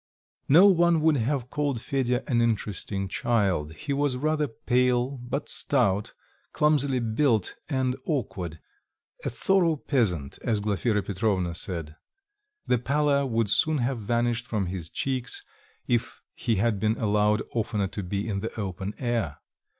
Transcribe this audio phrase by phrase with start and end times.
[0.49, 6.13] No one would have called Fedya an interesting child; he was rather pale, but stout,
[6.53, 8.59] clumsily built and awkward
[9.23, 11.97] a thorough peasant, as Glafira Petrovna said;
[12.65, 15.43] the pallor would soon have vanished from his cheeks,
[15.87, 19.37] if he had been allowed oftener to be in the open air.